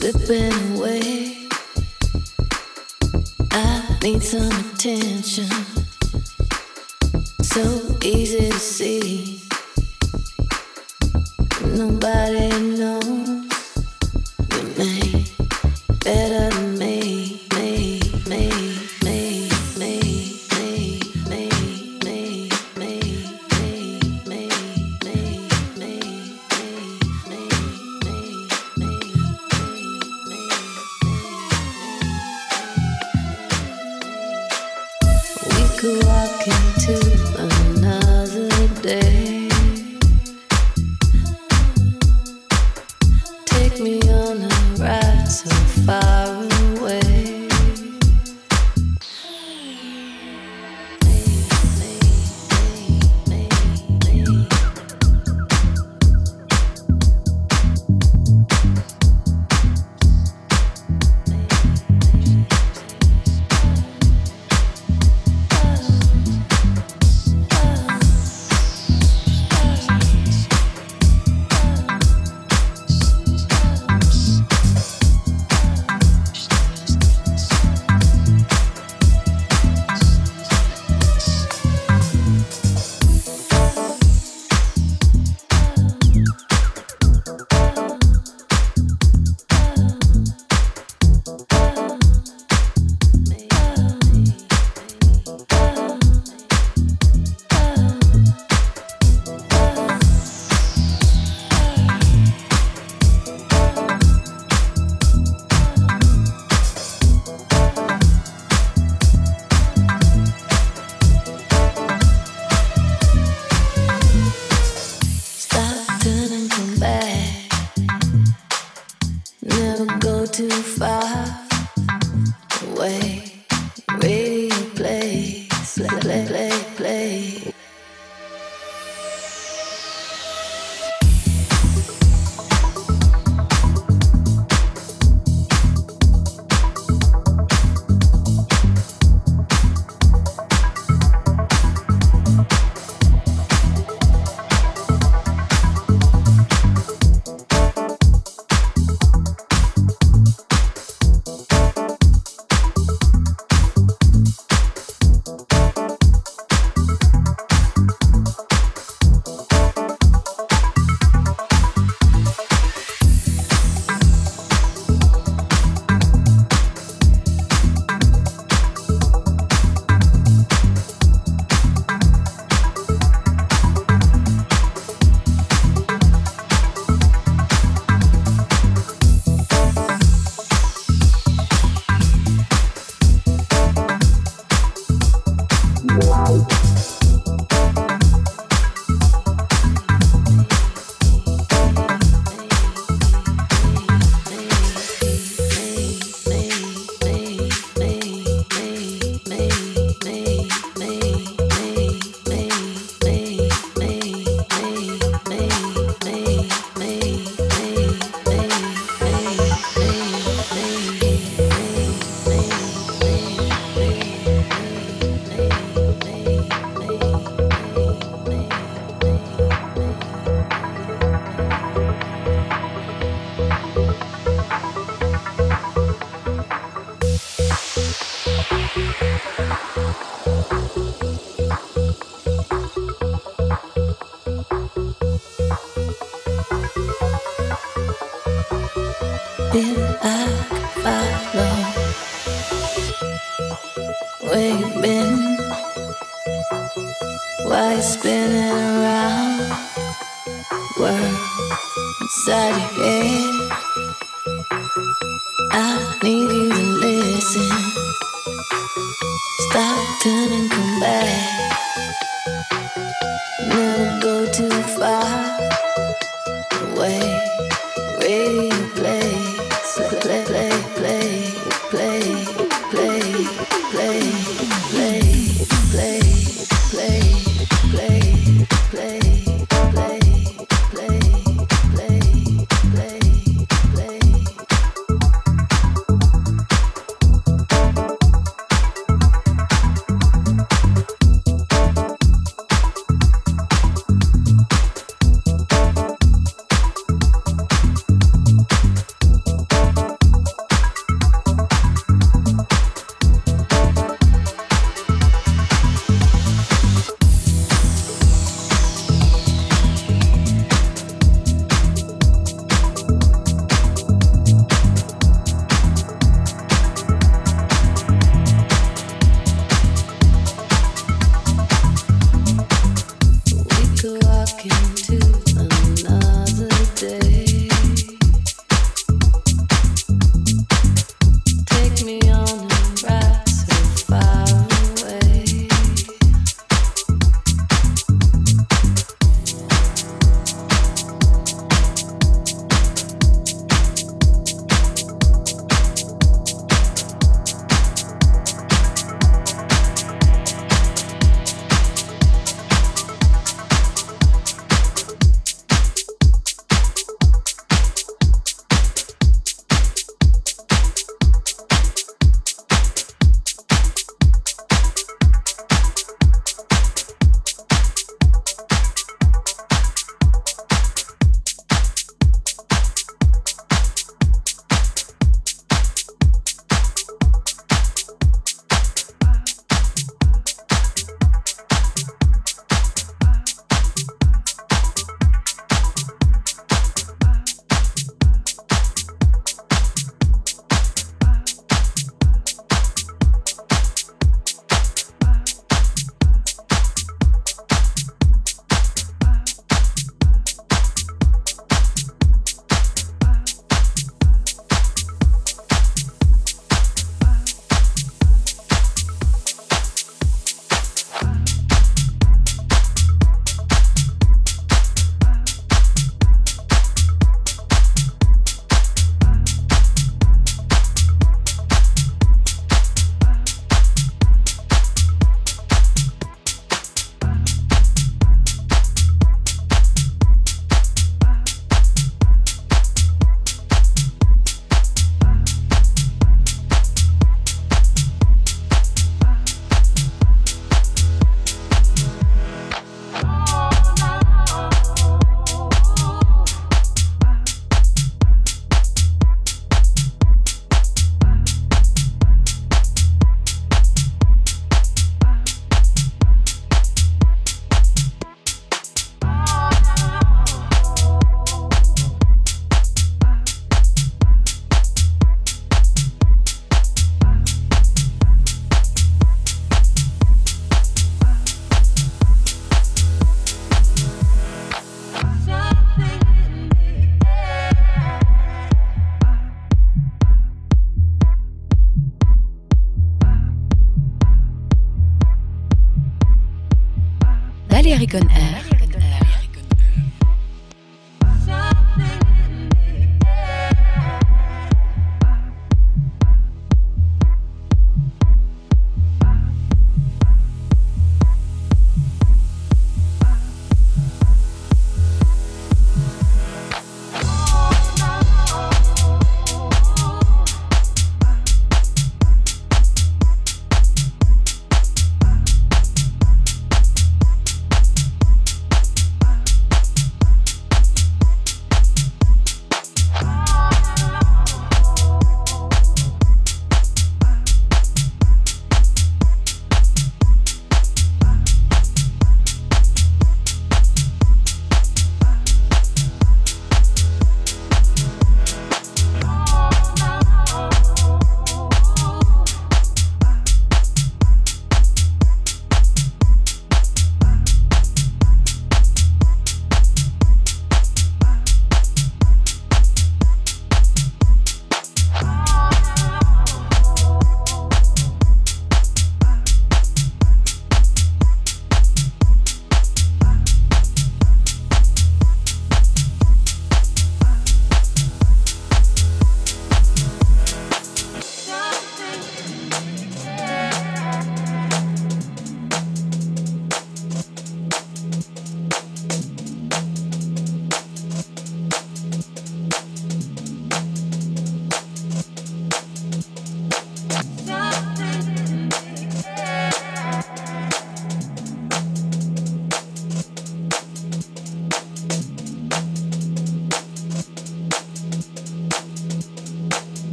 slipping 0.00 0.78
away. 0.78 1.36
I 3.50 3.98
need 4.02 4.22
some 4.22 4.50
attention. 4.64 5.44
So 7.42 7.68
easy 8.02 8.48
to 8.48 8.58
see. 8.58 9.42
Nobody 11.76 12.48
knows. 12.78 13.39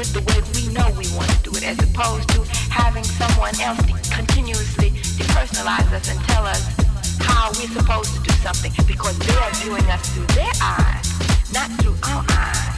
it 0.00 0.06
the 0.14 0.22
way 0.30 0.38
we 0.54 0.72
know 0.72 0.86
we 0.96 1.06
want 1.16 1.28
to 1.30 1.50
do 1.50 1.50
it, 1.56 1.64
as 1.66 1.78
opposed 1.82 2.28
to 2.30 2.42
having 2.70 3.02
someone 3.04 3.58
else 3.60 3.78
continuously 4.10 4.90
depersonalize 5.18 5.90
us 5.92 6.08
and 6.10 6.20
tell 6.28 6.46
us 6.46 6.62
how 7.20 7.48
we're 7.58 7.70
supposed 7.74 8.14
to 8.14 8.20
do 8.22 8.30
something 8.36 8.72
because 8.86 9.18
they 9.18 9.34
are 9.34 9.50
viewing 9.54 9.84
us 9.90 10.08
through 10.14 10.26
their 10.38 10.52
eyes, 10.62 11.04
not 11.52 11.66
through 11.82 11.96
our 12.04 12.24
eyes. 12.30 12.77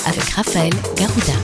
avec 0.08 0.24
Raphaël 0.30 0.72
Garouda. 0.96 1.38